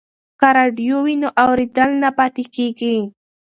[0.39, 2.97] که راډیو وي نو اورېدل نه پاتې کیږي.